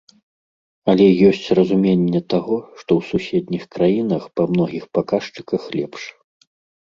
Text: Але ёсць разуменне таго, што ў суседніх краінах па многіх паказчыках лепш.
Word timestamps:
Але 0.91 1.05
ёсць 1.29 1.49
разуменне 1.59 2.21
таго, 2.35 2.55
што 2.79 2.91
ў 3.01 3.09
суседніх 3.11 3.63
краінах 3.75 4.23
па 4.41 4.49
многіх 4.53 4.83
паказчыках 4.99 5.61
лепш. 5.77 6.01